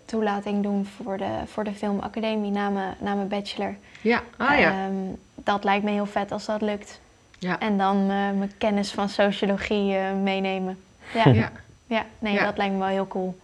[0.05, 3.77] toelating doen voor de, voor de filmacademie na mijn, na mijn bachelor.
[4.01, 4.71] Ja, ah ja.
[4.71, 4.95] Ehm,
[5.35, 7.01] dat lijkt me heel vet als dat lukt.
[7.39, 7.59] Ja.
[7.59, 10.79] En dan eh, mijn kennis van sociologie eh, meenemen.
[11.15, 11.51] Ja, ja.
[11.87, 12.07] ja.
[12.19, 12.45] nee, Ja.
[12.45, 13.39] dat lijkt me wel heel cool.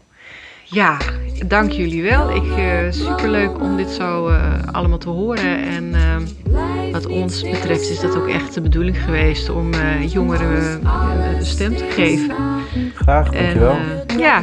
[0.65, 0.97] Ja,
[1.47, 2.31] dank jullie wel.
[2.35, 4.29] Ik, superleuk om dit zo
[4.73, 5.59] allemaal te horen.
[5.59, 9.71] En eh, wat ons betreft is dat ook echt de bedoeling geweest om
[10.07, 10.87] jongeren
[11.37, 12.35] een stem te geven.
[12.95, 13.71] Graag, dankjewel.
[13.71, 14.43] En, eh, ja,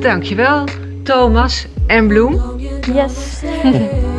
[0.00, 0.64] dankjewel
[1.02, 2.40] Thomas en Bloem.
[2.92, 3.42] Yes.